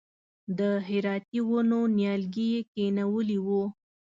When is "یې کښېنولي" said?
2.53-3.37